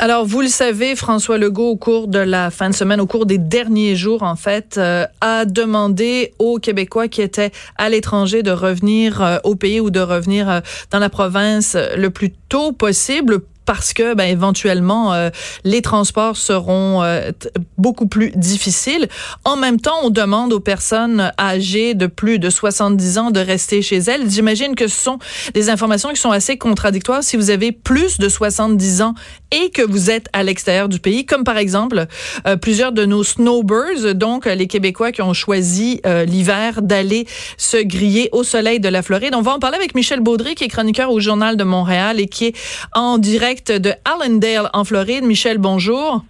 Alors, 0.00 0.24
vous 0.24 0.42
le 0.42 0.48
savez, 0.48 0.94
François 0.94 1.38
Legault, 1.38 1.70
au 1.70 1.76
cours 1.76 2.06
de 2.06 2.20
la 2.20 2.52
fin 2.52 2.70
de 2.70 2.74
semaine, 2.74 3.00
au 3.00 3.06
cours 3.08 3.26
des 3.26 3.36
derniers 3.36 3.96
jours, 3.96 4.22
en 4.22 4.36
fait, 4.36 4.76
euh, 4.78 5.04
a 5.20 5.44
demandé 5.44 6.34
aux 6.38 6.60
Québécois 6.60 7.08
qui 7.08 7.20
étaient 7.20 7.50
à 7.78 7.88
l'étranger 7.88 8.44
de 8.44 8.52
revenir 8.52 9.20
euh, 9.20 9.38
au 9.42 9.56
pays 9.56 9.80
ou 9.80 9.90
de 9.90 9.98
revenir 9.98 10.48
euh, 10.48 10.60
dans 10.92 11.00
la 11.00 11.08
province 11.08 11.76
le 11.96 12.10
plus 12.10 12.30
tôt 12.48 12.70
possible 12.70 13.40
parce 13.68 13.92
que 13.92 14.14
ben, 14.14 14.24
éventuellement 14.24 15.12
euh, 15.12 15.28
les 15.62 15.82
transports 15.82 16.38
seront 16.38 17.02
euh, 17.02 17.32
beaucoup 17.76 18.06
plus 18.06 18.30
difficiles. 18.30 19.08
En 19.44 19.56
même 19.56 19.78
temps, 19.78 19.96
on 20.04 20.08
demande 20.08 20.54
aux 20.54 20.60
personnes 20.60 21.34
âgées 21.38 21.92
de 21.92 22.06
plus 22.06 22.38
de 22.38 22.48
70 22.48 23.18
ans 23.18 23.30
de 23.30 23.40
rester 23.40 23.82
chez 23.82 23.98
elles. 23.98 24.30
J'imagine 24.30 24.74
que 24.74 24.88
ce 24.88 24.98
sont 24.98 25.18
des 25.52 25.68
informations 25.68 26.08
qui 26.08 26.16
sont 26.16 26.30
assez 26.30 26.56
contradictoires 26.56 27.22
si 27.22 27.36
vous 27.36 27.50
avez 27.50 27.70
plus 27.70 28.16
de 28.16 28.30
70 28.30 29.02
ans 29.02 29.12
et 29.50 29.68
que 29.68 29.82
vous 29.82 30.10
êtes 30.10 30.28
à 30.32 30.44
l'extérieur 30.44 30.88
du 30.88 30.98
pays, 30.98 31.26
comme 31.26 31.44
par 31.44 31.58
exemple 31.58 32.06
euh, 32.46 32.56
plusieurs 32.56 32.92
de 32.92 33.04
nos 33.04 33.22
snowbirds, 33.22 34.14
donc 34.14 34.46
les 34.46 34.66
Québécois 34.66 35.12
qui 35.12 35.20
ont 35.20 35.34
choisi 35.34 36.00
l'hiver 36.26 36.80
d'aller 36.80 37.26
se 37.58 37.76
griller 37.76 38.30
au 38.32 38.44
soleil 38.44 38.80
de 38.80 38.88
la 38.88 39.02
Floride. 39.02 39.34
On 39.34 39.42
va 39.42 39.52
en 39.52 39.58
parler 39.58 39.76
avec 39.76 39.94
Michel 39.94 40.20
Baudry, 40.20 40.54
qui 40.54 40.64
est 40.64 40.68
chroniqueur 40.68 41.10
au 41.10 41.20
Journal 41.20 41.58
de 41.58 41.64
Montréal 41.64 42.18
et 42.18 42.28
qui 42.28 42.46
est 42.46 42.56
en 42.94 43.18
direct 43.18 43.57
de 43.66 43.92
Allendale 44.04 44.70
en 44.72 44.84
Floride. 44.84 45.24
Michel, 45.24 45.58
bonjour. 45.58 46.22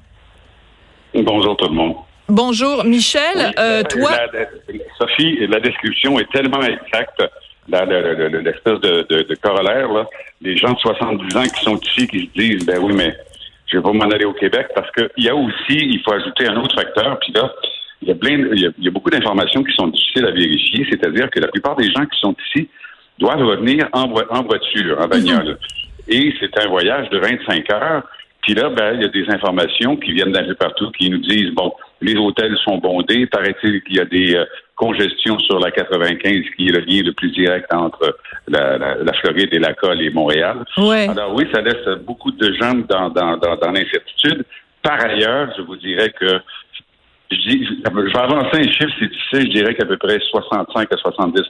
Bonjour 1.14 1.56
tout 1.56 1.68
le 1.68 1.74
monde. 1.74 1.94
Bonjour, 2.28 2.84
Michel. 2.84 3.54
Euh, 3.58 3.82
toi. 3.84 4.10
Sophie, 4.98 5.46
la 5.46 5.60
description 5.60 6.18
est 6.18 6.30
tellement 6.32 6.62
exacte. 6.62 7.22
L'espèce 7.68 8.80
de, 8.80 9.06
de, 9.08 9.34
corollaire, 9.36 9.92
là, 9.92 10.06
les 10.40 10.56
gens 10.56 10.72
de 10.72 10.78
70 10.78 11.36
ans 11.36 11.42
qui 11.42 11.64
sont 11.64 11.76
ici, 11.76 12.06
qui 12.08 12.20
se 12.20 12.40
disent, 12.40 12.66
ben 12.66 12.78
oui, 12.82 12.94
mais 12.96 13.14
je 13.66 13.76
vais 13.76 13.82
pas 13.82 13.92
m'en 13.92 14.10
aller 14.10 14.24
au 14.24 14.32
Québec 14.32 14.68
parce 14.74 14.90
qu'il 14.92 15.24
y 15.24 15.28
a 15.28 15.34
aussi, 15.34 15.52
il 15.68 16.00
faut 16.02 16.12
ajouter 16.12 16.46
un 16.48 16.56
autre 16.56 16.74
facteur, 16.74 17.18
puis 17.20 17.32
là, 17.34 17.52
il 18.00 18.08
y 18.08 18.10
a, 18.10 18.14
plein, 18.14 18.38
il 18.54 18.72
y 18.78 18.88
a 18.88 18.90
beaucoup 18.90 19.10
d'informations 19.10 19.62
qui 19.62 19.74
sont 19.74 19.88
difficiles 19.88 20.24
à 20.24 20.30
vérifier, 20.30 20.86
c'est-à-dire 20.90 21.28
que 21.30 21.40
la 21.40 21.48
plupart 21.48 21.76
des 21.76 21.90
gens 21.90 22.06
qui 22.06 22.18
sont 22.20 22.34
ici 22.46 22.68
doivent 23.18 23.42
revenir 23.42 23.88
en, 23.92 24.04
en 24.04 24.42
voiture, 24.42 24.98
en 25.00 25.08
bagnole. 25.08 25.58
Et 26.09 26.34
c'est 26.41 26.59
un 26.59 26.69
voyage 26.69 27.09
de 27.11 27.19
25 27.19 27.73
heures. 27.73 28.03
Puis 28.42 28.55
là, 28.55 28.70
ben, 28.70 28.95
il 28.95 29.03
y 29.03 29.05
a 29.05 29.09
des 29.09 29.28
informations 29.28 29.97
qui 29.97 30.12
viennent 30.12 30.33
d'un 30.33 30.45
peu 30.45 30.55
partout 30.55 30.91
qui 30.92 31.11
nous 31.11 31.19
disent, 31.19 31.51
bon, 31.51 31.73
les 32.01 32.17
hôtels 32.17 32.56
sont 32.64 32.78
bondés. 32.78 33.27
Paraît-il 33.27 33.83
qu'il 33.83 33.97
y 33.97 34.01
a 34.01 34.05
des 34.05 34.34
euh, 34.36 34.45
congestions 34.77 35.39
sur 35.41 35.59
la 35.59 35.70
95, 35.70 36.45
qui 36.56 36.69
est 36.69 36.73
le 36.73 36.81
lien 36.81 37.03
le 37.05 37.12
plus 37.12 37.31
direct 37.31 37.67
entre 37.75 38.17
la, 38.47 38.79
la, 38.79 39.12
Floride 39.14 39.53
et 39.53 39.59
la 39.59 39.75
Colle 39.75 40.01
et 40.01 40.11
Montréal. 40.11 40.64
Ouais. 40.79 41.09
Alors 41.09 41.34
oui, 41.34 41.47
ça 41.53 41.61
laisse 41.61 41.98
beaucoup 42.06 42.31
de 42.31 42.53
gens 42.55 42.75
dans, 42.89 43.11
dans, 43.11 43.36
dans, 43.36 43.56
dans 43.56 43.73
l'incertitude. 43.73 44.45
Par 44.83 45.05
ailleurs, 45.05 45.53
je 45.56 45.62
vous 45.62 45.77
dirais 45.77 46.11
que 46.19 46.41
je, 47.31 47.36
dis, 47.36 47.67
je 47.67 47.91
vais 47.91 48.19
avancer 48.19 48.61
un 48.61 48.70
chiffre, 48.70 48.95
c'est 48.98 49.11
difficile, 49.11 49.53
je 49.53 49.59
dirais 49.59 49.75
qu'à 49.75 49.84
peu 49.84 49.98
près 49.98 50.19
65 50.31 50.91
à 50.91 50.97
70 50.97 51.42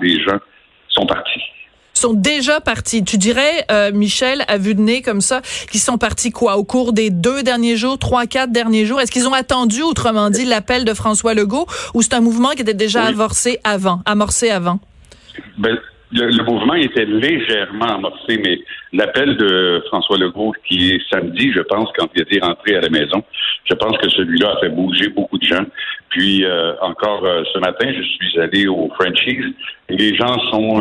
des 0.00 0.22
gens 0.22 0.38
sont 0.88 1.04
partis 1.04 1.42
sont 1.98 2.14
déjà 2.14 2.60
partis. 2.60 3.04
Tu 3.04 3.18
dirais, 3.18 3.64
euh, 3.70 3.90
Michel, 3.92 4.42
à 4.48 4.58
vue 4.58 4.74
de 4.74 4.80
nez 4.80 5.02
comme 5.02 5.20
ça, 5.20 5.40
qu'ils 5.70 5.80
sont 5.80 5.98
partis 5.98 6.30
quoi? 6.30 6.56
Au 6.56 6.64
cours 6.64 6.92
des 6.92 7.10
deux 7.10 7.42
derniers 7.42 7.76
jours, 7.76 7.98
trois, 7.98 8.26
quatre 8.26 8.52
derniers 8.52 8.84
jours? 8.84 9.00
Est-ce 9.00 9.12
qu'ils 9.12 9.28
ont 9.28 9.32
attendu, 9.32 9.82
autrement 9.82 10.30
dit, 10.30 10.44
l'appel 10.44 10.84
de 10.84 10.94
François 10.94 11.34
Legault, 11.34 11.66
ou 11.94 12.02
c'est 12.02 12.14
un 12.14 12.20
mouvement 12.20 12.50
qui 12.50 12.62
était 12.62 12.74
déjà 12.74 13.04
amorcé 13.04 13.58
avant, 13.64 14.00
amorcé 14.06 14.50
avant? 14.50 14.80
Ben, 15.58 15.78
le, 16.12 16.44
mouvement 16.44 16.74
était 16.74 17.04
légèrement 17.04 17.96
amorcé, 17.96 18.38
mais 18.42 18.60
l'appel 18.92 19.36
de 19.36 19.82
François 19.88 20.18
Legault, 20.18 20.52
qui 20.66 20.92
est 20.92 21.00
samedi, 21.10 21.52
je 21.52 21.60
pense, 21.60 21.88
quand 21.96 22.08
il 22.14 22.22
était 22.22 22.40
rentré 22.40 22.76
à 22.76 22.80
la 22.80 22.88
maison, 22.88 23.24
je 23.64 23.74
pense 23.74 23.96
que 23.98 24.08
celui-là 24.10 24.54
a 24.56 24.60
fait 24.60 24.68
bouger 24.68 25.08
beaucoup 25.08 25.38
de 25.38 25.44
gens. 25.44 25.64
Puis 26.10 26.44
euh, 26.44 26.74
encore 26.80 27.24
euh, 27.24 27.42
ce 27.52 27.58
matin, 27.58 27.92
je 27.92 28.02
suis 28.02 28.40
allé 28.40 28.68
au 28.68 28.88
Franchise 28.94 29.52
et 29.88 29.96
les 29.96 30.14
gens 30.14 30.38
sont 30.50 30.80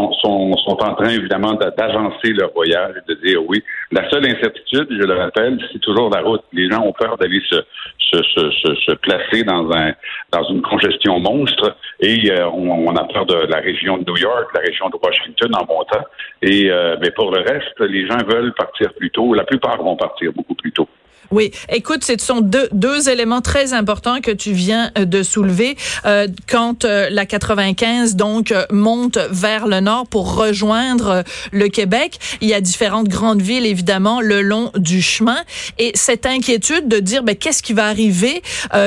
sont, 0.00 0.12
sont, 0.14 0.56
sont 0.56 0.82
en 0.82 0.94
train, 0.94 1.10
évidemment, 1.10 1.54
d'avancer 1.54 2.32
leur 2.32 2.52
voyage 2.52 2.94
et 2.96 3.14
de 3.14 3.20
dire 3.20 3.40
oui. 3.46 3.62
La 3.92 4.08
seule 4.10 4.26
incertitude, 4.26 4.86
je 4.90 5.06
le 5.06 5.14
rappelle, 5.14 5.58
c'est 5.72 5.80
toujours 5.80 6.10
la 6.10 6.22
route. 6.22 6.42
Les 6.52 6.70
gens 6.70 6.82
ont 6.82 6.92
peur 6.92 7.16
d'aller 7.18 7.40
se, 7.48 7.56
se, 7.98 8.22
se, 8.22 8.74
se, 8.74 8.92
placer 8.92 9.42
dans, 9.44 9.70
un, 9.72 9.92
dans 10.32 10.44
une 10.44 10.62
congestion 10.62 11.18
monstre 11.20 11.76
et 12.00 12.30
euh, 12.30 12.48
on, 12.50 12.88
on, 12.88 12.96
a 12.96 13.04
peur 13.04 13.26
de 13.26 13.34
la 13.34 13.58
région 13.58 13.98
de 13.98 14.04
New 14.04 14.16
York, 14.16 14.48
la 14.54 14.60
région 14.60 14.88
de 14.88 14.96
Washington 15.02 15.50
en 15.54 15.66
montant. 15.66 16.04
Et 16.42 16.70
euh, 16.70 16.96
mais 17.00 17.10
pour 17.10 17.30
le 17.30 17.40
reste, 17.40 17.78
les 17.80 18.06
gens 18.06 18.18
veulent 18.26 18.54
partir 18.54 18.92
plus 18.94 19.10
tôt. 19.10 19.34
La 19.34 19.44
plupart 19.44 19.76
vont 19.82 19.96
partir 19.96 20.32
beaucoup 20.32 20.54
plus 20.54 20.72
tôt. 20.72 20.88
Oui, 21.32 21.52
écoute, 21.68 22.02
ce 22.02 22.14
sont 22.18 22.40
deux, 22.40 22.68
deux 22.72 23.08
éléments 23.08 23.40
très 23.40 23.72
importants 23.72 24.20
que 24.20 24.32
tu 24.32 24.50
viens 24.52 24.90
euh, 24.98 25.04
de 25.04 25.22
soulever. 25.22 25.76
Euh, 26.04 26.26
quand 26.48 26.84
euh, 26.84 27.08
la 27.08 27.24
95 27.24 28.16
donc 28.16 28.52
monte 28.72 29.16
vers 29.30 29.68
le 29.68 29.78
nord 29.78 30.08
pour 30.08 30.34
rejoindre 30.34 31.22
le 31.52 31.68
Québec, 31.68 32.18
il 32.40 32.48
y 32.48 32.54
a 32.54 32.60
différentes 32.60 33.06
grandes 33.06 33.42
villes 33.42 33.64
évidemment 33.64 34.20
le 34.20 34.42
long 34.42 34.72
du 34.76 35.02
chemin 35.02 35.38
et 35.78 35.92
cette 35.94 36.26
inquiétude 36.26 36.88
de 36.88 36.98
dire 36.98 37.22
ben 37.22 37.36
qu'est-ce 37.36 37.62
qui 37.62 37.74
va 37.74 37.86
arriver 37.86 38.42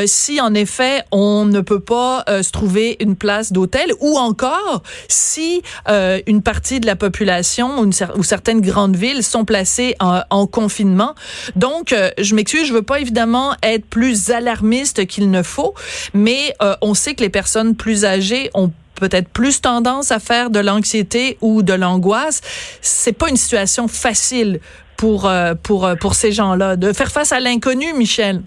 si 0.05 0.41
en 0.41 0.53
effet 0.53 1.03
on 1.11 1.45
ne 1.45 1.61
peut 1.61 1.79
pas 1.79 2.25
se 2.27 2.51
trouver 2.51 2.97
une 2.99 3.15
place 3.15 3.51
d'hôtel 3.51 3.91
ou 3.99 4.17
encore 4.17 4.83
si 5.07 5.61
une 5.89 6.41
partie 6.41 6.79
de 6.79 6.85
la 6.85 6.95
population 6.95 7.79
ou, 7.79 7.85
une, 7.85 7.93
certaines 7.93 8.61
grandes 8.61 8.95
villes 8.95 9.23
sont 9.23 9.45
placées 9.45 9.95
en, 9.99 10.21
en 10.29 10.47
confinement. 10.47 11.15
Donc 11.55 11.93
je 12.33 12.35
m'excuse, 12.35 12.67
je 12.67 12.73
veux 12.73 12.81
pas 12.81 12.99
évidemment 12.99 13.53
être 13.61 13.85
plus 13.85 14.31
alarmiste 14.31 15.05
qu'il 15.05 15.29
ne 15.29 15.43
faut, 15.43 15.75
mais 16.15 16.55
euh, 16.63 16.75
on 16.81 16.95
sait 16.95 17.13
que 17.13 17.21
les 17.21 17.29
personnes 17.29 17.75
plus 17.75 18.05
âgées 18.05 18.49
ont 18.55 18.71
peut-être 18.95 19.29
plus 19.29 19.61
tendance 19.61 20.11
à 20.11 20.17
faire 20.19 20.49
de 20.49 20.59
l'anxiété 20.59 21.37
ou 21.41 21.61
de 21.61 21.73
l'angoisse. 21.73 22.41
C'est 22.81 23.13
pas 23.13 23.29
une 23.29 23.37
situation 23.37 23.87
facile 23.87 24.61
pour 24.97 25.27
euh, 25.27 25.53
pour 25.61 25.85
euh, 25.85 25.93
pour 25.93 26.15
ces 26.15 26.31
gens-là 26.31 26.75
de 26.75 26.91
faire 26.91 27.11
face 27.11 27.31
à 27.31 27.39
l'inconnu, 27.39 27.93
Michel. 27.93 28.41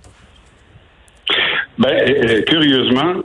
Ben, 1.79 2.45
curieusement, 2.45 3.23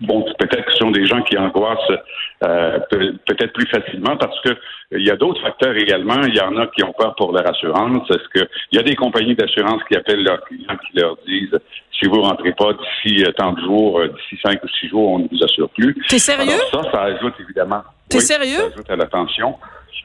bon, 0.00 0.24
peut-être 0.38 0.64
que 0.64 0.72
ce 0.72 0.78
sont 0.78 0.90
des 0.90 1.06
gens 1.06 1.22
qui 1.22 1.36
angoissent 1.36 1.92
peut-être 2.40 3.52
plus 3.52 3.66
facilement 3.66 4.16
parce 4.16 4.40
que 4.40 4.56
il 4.92 5.06
y 5.06 5.10
a 5.10 5.16
d'autres 5.16 5.40
facteurs 5.40 5.76
également. 5.76 6.20
Il 6.26 6.34
y 6.34 6.40
en 6.40 6.56
a 6.56 6.66
qui 6.68 6.82
ont 6.82 6.92
peur 6.92 7.14
pour 7.14 7.32
leur 7.32 7.48
assurance. 7.48 8.10
Est-ce 8.10 8.28
que 8.40 8.48
il 8.72 8.76
y 8.76 8.78
a 8.78 8.82
des 8.82 8.96
compagnies 8.96 9.36
d'assurance 9.36 9.82
qui 9.88 9.96
appellent 9.96 10.24
leurs 10.24 10.42
clients 10.44 10.76
qui 10.88 10.98
leur 10.98 11.16
disent 11.26 11.58
si 12.00 12.08
vous 12.08 12.22
rentrez 12.22 12.52
pas 12.52 12.72
d'ici 12.72 13.24
euh, 13.24 13.32
tant 13.32 13.52
de 13.52 13.60
jours, 13.60 14.00
euh, 14.00 14.08
d'ici 14.08 14.40
cinq 14.42 14.62
ou 14.64 14.68
six 14.68 14.88
jours, 14.88 15.10
on 15.10 15.18
ne 15.20 15.28
vous 15.30 15.44
assure 15.44 15.68
plus. 15.70 15.94
T'es 16.08 16.18
sérieux? 16.18 16.58
ça, 16.72 16.82
ça 16.90 17.02
ajoute 17.02 17.34
évidemment. 17.40 17.82
T'es 18.08 18.20
sérieux? 18.20 18.56
Ça 18.56 18.66
ajoute 18.74 18.90
à 18.90 18.96
l'attention. 18.96 19.56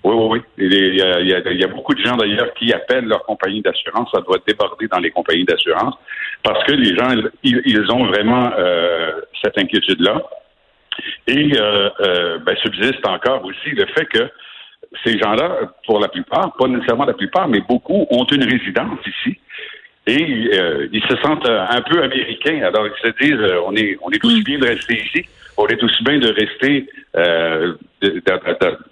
Oui, 0.05 0.13
oui, 0.15 0.27
oui. 0.29 0.41
Il 0.59 1.57
y, 1.57 1.63
a, 1.63 1.67
beaucoup 1.67 1.95
de 1.95 2.05
gens 2.05 2.15
d'ailleurs 2.15 2.53
qui 2.53 2.71
appellent 2.71 3.05
leur 3.05 3.23
compagnie 3.25 3.63
d'assurance. 3.63 4.07
Ça 4.13 4.21
doit 4.21 4.37
déborder 4.47 4.87
dans 4.87 4.99
les 4.99 5.09
compagnies 5.09 5.45
d'assurance 5.45 5.95
parce 6.43 6.63
que 6.65 6.73
les 6.73 6.95
gens, 6.95 7.09
ils, 7.41 7.91
ont 7.91 8.05
vraiment 8.05 8.51
euh, 8.55 9.13
cette 9.43 9.57
inquiétude-là. 9.57 10.21
Et 11.25 11.59
euh, 11.59 11.89
euh, 12.01 12.37
ben, 12.37 12.55
subsiste 12.57 13.05
encore 13.07 13.43
aussi 13.45 13.71
le 13.71 13.87
fait 13.87 14.05
que 14.05 14.29
ces 15.03 15.17
gens-là, 15.17 15.73
pour 15.87 15.99
la 15.99 16.07
plupart, 16.07 16.53
pas 16.55 16.67
nécessairement 16.67 17.05
la 17.05 17.13
plupart, 17.13 17.47
mais 17.47 17.61
beaucoup, 17.61 18.05
ont 18.11 18.25
une 18.25 18.43
résidence 18.43 18.99
ici. 19.07 19.39
Et 20.07 20.49
euh, 20.53 20.87
ils 20.91 21.03
se 21.03 21.17
sentent 21.17 21.47
euh, 21.47 21.65
un 21.67 21.81
peu 21.81 22.03
américains. 22.03 22.61
Alors, 22.63 22.87
ils 22.87 23.01
se 23.01 23.15
disent, 23.19 23.39
euh, 23.39 23.61
on 23.65 23.75
est, 23.75 23.97
on 24.01 24.11
est 24.11 24.23
aussi 24.23 24.43
bien 24.43 24.59
de 24.59 24.67
rester 24.67 25.01
ici. 25.01 25.25
On 25.57 25.65
est 25.67 25.81
aussi 25.81 26.03
bien 26.03 26.19
de 26.19 26.31
rester 26.31 26.87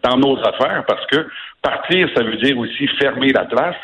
dans 0.01 0.17
nos 0.17 0.39
affaires 0.39 0.85
parce 0.87 1.05
que 1.07 1.27
partir, 1.61 2.09
ça 2.15 2.23
veut 2.23 2.37
dire 2.37 2.57
aussi 2.57 2.87
fermer 2.99 3.33
la 3.33 3.43
place. 3.43 3.75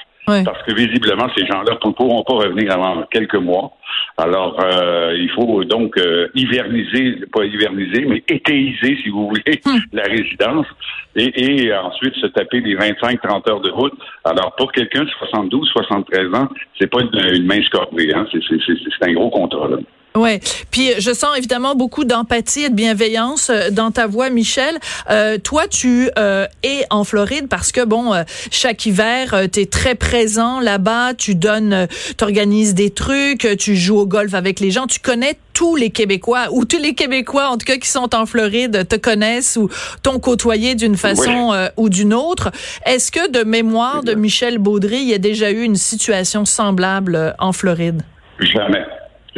Parce 0.45 0.63
que 0.63 0.73
visiblement, 0.73 1.27
ces 1.35 1.45
gens-là 1.45 1.77
ne 1.83 1.91
pourront 1.91 2.23
pas 2.23 2.33
revenir 2.33 2.71
avant 2.71 3.03
quelques 3.11 3.35
mois. 3.35 3.71
Alors, 4.17 4.59
euh, 4.63 5.15
il 5.17 5.29
faut 5.31 5.63
donc 5.63 5.97
euh, 5.97 6.27
hiverniser, 6.35 7.25
pas 7.33 7.45
hiverniser, 7.45 8.05
mais 8.05 8.23
éthéiser, 8.27 8.97
si 9.03 9.09
vous 9.09 9.27
voulez, 9.29 9.59
hmm. 9.65 9.77
la 9.93 10.03
résidence 10.03 10.67
et, 11.15 11.73
ensuite 11.73 12.15
se 12.15 12.27
taper 12.27 12.61
les 12.61 12.75
25-30 12.75 13.49
heures 13.49 13.61
de 13.61 13.71
route. 13.71 13.93
Alors, 14.23 14.55
pour 14.55 14.71
quelqu'un 14.71 15.03
de 15.03 15.09
72, 15.09 15.69
73 15.69 16.33
ans, 16.35 16.49
c'est 16.79 16.87
pas 16.87 17.01
une, 17.01 17.35
une 17.35 17.45
mince 17.45 17.67
corvée, 17.69 18.13
hein? 18.13 18.25
c'est 18.31 19.09
un 19.09 19.13
gros 19.13 19.29
contrat. 19.29 19.67
Là. 19.67 19.77
Ouais. 20.15 20.39
Puis 20.71 20.89
je 20.97 21.13
sens 21.13 21.37
évidemment 21.37 21.75
beaucoup 21.75 22.03
d'empathie 22.03 22.63
et 22.63 22.69
de 22.69 22.75
bienveillance 22.75 23.49
euh, 23.49 23.69
dans 23.69 23.91
ta 23.91 24.07
voix, 24.07 24.29
Michel. 24.29 24.79
Euh, 25.09 25.37
toi, 25.37 25.67
tu 25.67 26.09
euh, 26.17 26.47
es 26.63 26.85
en 26.89 27.03
Floride 27.03 27.47
parce 27.47 27.71
que 27.71 27.85
bon, 27.85 28.13
euh, 28.13 28.23
chaque 28.49 28.85
hiver, 28.85 29.33
euh, 29.33 29.47
tu 29.51 29.61
es 29.61 29.65
très 29.67 29.95
présent 29.95 30.59
là-bas. 30.59 31.13
Tu 31.13 31.35
donnes, 31.35 31.87
tu 32.17 32.23
organises 32.23 32.73
des 32.73 32.89
trucs, 32.89 33.47
tu 33.59 33.75
joues 33.75 33.99
au 33.99 34.07
golf 34.07 34.33
avec 34.33 34.59
les 34.59 34.71
gens. 34.71 34.87
Tu 34.87 34.99
connais 34.99 35.37
tous 35.53 35.75
les 35.75 35.91
Québécois 35.91 36.47
ou 36.51 36.65
tous 36.65 36.79
les 36.79 36.95
Québécois 36.95 37.49
en 37.49 37.57
tout 37.57 37.65
cas 37.65 37.77
qui 37.77 37.89
sont 37.89 38.15
en 38.15 38.25
Floride 38.25 38.87
te 38.87 38.95
connaissent 38.95 39.57
ou 39.57 39.69
t'ont 40.01 40.19
côtoyé 40.19 40.73
d'une 40.73 40.95
façon 40.95 41.53
ou 41.75 41.89
d'une 41.89 42.13
autre. 42.13 42.51
Est-ce 42.85 43.11
que 43.11 43.29
de 43.29 43.43
mémoire 43.43 44.03
de 44.03 44.13
Michel 44.13 44.57
Baudry, 44.57 44.99
il 44.99 45.09
y 45.09 45.13
a 45.13 45.17
déjà 45.17 45.51
eu 45.51 45.63
une 45.63 45.75
situation 45.75 46.45
semblable 46.45 47.35
en 47.39 47.51
Floride? 47.51 48.03
Jamais. 48.39 48.85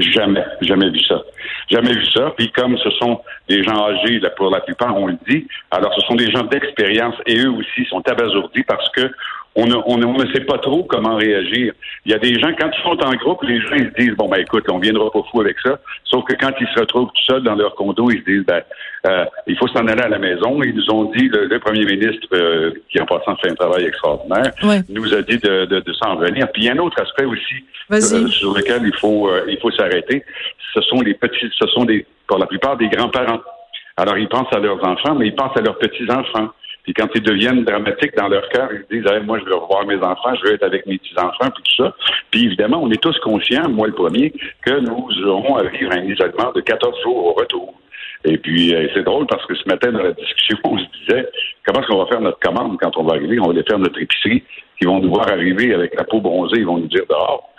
Jamais, 0.01 0.43
jamais 0.61 0.89
vu 0.89 0.99
ça. 1.01 1.21
Jamais 1.69 1.93
vu 1.93 2.05
ça. 2.07 2.33
Puis 2.37 2.51
comme 2.51 2.77
ce 2.77 2.89
sont 2.91 3.21
des 3.47 3.63
gens 3.63 3.87
âgés, 3.87 4.19
là, 4.19 4.29
pour 4.31 4.49
la 4.49 4.59
plupart, 4.61 4.95
on 4.97 5.07
le 5.07 5.17
dit, 5.27 5.47
alors 5.69 5.93
ce 5.93 6.01
sont 6.07 6.15
des 6.15 6.31
gens 6.31 6.43
d'expérience 6.43 7.15
et 7.27 7.37
eux 7.39 7.51
aussi 7.51 7.85
sont 7.89 8.01
abasourdis 8.07 8.63
parce 8.63 8.89
que 8.89 9.11
on 9.55 9.65
ne, 9.65 9.75
on, 9.85 9.97
ne, 9.97 10.33
sait 10.33 10.45
pas 10.45 10.57
trop 10.59 10.83
comment 10.83 11.17
réagir. 11.17 11.73
Il 12.05 12.11
y 12.11 12.15
a 12.15 12.19
des 12.19 12.39
gens, 12.39 12.51
quand 12.57 12.69
ils 12.71 12.83
sont 12.83 13.03
en 13.03 13.13
groupe, 13.15 13.43
les 13.43 13.59
gens 13.59 13.75
ils 13.75 13.91
se 13.95 14.01
disent, 14.01 14.15
bon, 14.15 14.29
ben 14.29 14.39
écoute, 14.39 14.63
on 14.69 14.79
viendra 14.79 15.11
pas 15.11 15.23
fou 15.29 15.41
avec 15.41 15.57
ça. 15.59 15.77
Sauf 16.05 16.23
que 16.23 16.35
quand 16.39 16.51
ils 16.61 16.67
se 16.73 16.79
retrouvent 16.79 17.09
tout 17.09 17.23
seuls 17.23 17.43
dans 17.43 17.55
leur 17.55 17.75
condo, 17.75 18.09
ils 18.09 18.19
se 18.19 18.25
disent, 18.25 18.45
ben, 18.45 18.61
euh, 19.07 19.25
il 19.47 19.57
faut 19.57 19.67
s'en 19.67 19.85
aller 19.87 20.01
à 20.01 20.07
la 20.07 20.19
maison. 20.19 20.63
Ils 20.63 20.73
nous 20.73 20.89
ont 20.91 21.11
dit, 21.11 21.27
le, 21.27 21.59
premier 21.59 21.83
ministre, 21.83 22.27
euh, 22.33 22.71
qui 22.89 23.01
en 23.01 23.05
passant 23.05 23.35
fait 23.37 23.49
un 23.49 23.55
travail 23.55 23.85
extraordinaire, 23.85 24.53
nous 24.87 25.13
a 25.13 25.21
dit 25.21 25.37
de, 25.37 25.65
de, 25.65 25.79
de 25.81 25.93
s'en 25.93 26.15
venir. 26.15 26.47
Puis 26.53 26.63
il 26.63 26.65
y 26.67 26.69
a 26.69 26.73
un 26.73 26.79
autre 26.79 27.01
aspect 27.01 27.25
aussi 27.25 27.65
euh, 27.91 28.27
sur 28.27 28.53
lequel 28.53 28.83
il 28.85 28.95
faut, 28.99 29.29
il 29.47 29.57
faut 29.59 29.71
s'arrêter. 29.71 30.23
Ce 30.73 30.81
sont 30.81 31.01
les 31.01 31.15
petits, 31.15 31.51
ce 31.59 31.67
sont 31.67 31.83
des, 31.83 32.05
pour 32.25 32.37
la 32.37 32.45
plupart 32.45 32.77
des 32.77 32.87
grands-parents. 32.87 33.41
Alors 33.97 34.17
ils 34.17 34.29
pensent 34.29 34.53
à 34.53 34.59
leurs 34.59 34.81
enfants, 34.87 35.15
mais 35.15 35.27
ils 35.27 35.35
pensent 35.35 35.57
à 35.57 35.61
leurs 35.61 35.77
petits-enfants. 35.77 36.49
Puis 36.83 36.93
quand 36.93 37.07
ils 37.13 37.21
deviennent 37.21 37.63
dramatiques 37.63 38.15
dans 38.15 38.27
leur 38.27 38.47
cœur, 38.49 38.69
ils 38.73 38.85
disent 38.89 39.11
moi 39.25 39.39
je 39.39 39.45
veux 39.45 39.55
revoir 39.55 39.85
mes 39.85 39.97
enfants, 39.97 40.33
je 40.35 40.47
veux 40.47 40.53
être 40.55 40.63
avec 40.63 40.85
mes 40.85 40.97
petits 40.97 41.17
enfants, 41.17 41.49
puis 41.53 41.63
tout 41.63 41.83
ça. 41.83 41.95
Puis 42.31 42.45
évidemment, 42.45 42.81
on 42.81 42.89
est 42.91 43.01
tous 43.01 43.17
conscients, 43.19 43.69
moi 43.69 43.87
le 43.87 43.93
premier, 43.93 44.33
que 44.65 44.79
nous 44.79 45.27
aurons 45.27 45.55
à 45.57 45.63
vivre 45.63 45.91
un 45.91 46.03
isolement 46.03 46.51
de 46.53 46.61
14 46.61 47.01
jours 47.03 47.25
au 47.27 47.33
retour. 47.33 47.80
Et 48.23 48.37
puis, 48.37 48.73
euh, 48.73 48.87
c'est 48.93 49.03
drôle 49.03 49.25
parce 49.27 49.45
que 49.45 49.55
ce 49.55 49.67
matin, 49.67 49.91
dans 49.91 50.03
la 50.03 50.13
discussion, 50.13 50.57
on 50.63 50.77
se 50.77 50.85
disait 50.99 51.29
comment 51.65 51.81
est-ce 51.81 51.87
qu'on 51.87 52.03
va 52.03 52.07
faire 52.07 52.21
notre 52.21 52.39
commande 52.39 52.77
quand 52.79 52.95
on 52.97 53.03
va 53.03 53.15
arriver? 53.15 53.39
On 53.39 53.45
va 53.45 53.51
aller 53.51 53.63
faire 53.67 53.79
notre 53.79 54.01
épicerie. 54.01 54.43
Ils 54.81 54.87
vont 54.87 54.99
nous 54.99 55.09
voir 55.09 55.27
arriver 55.27 55.75
avec 55.75 55.93
la 55.95 56.03
peau 56.03 56.19
bronzée, 56.21 56.57
ils 56.57 56.65
vont 56.65 56.79
nous 56.79 56.87
dire 56.87 57.03
dehors. 57.07 57.53